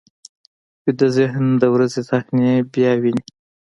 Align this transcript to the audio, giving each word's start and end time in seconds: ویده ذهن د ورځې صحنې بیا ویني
ویده 0.83 1.07
ذهن 1.17 1.45
د 1.61 1.63
ورځې 1.73 2.01
صحنې 2.09 2.53
بیا 2.73 2.91
ویني 3.01 3.23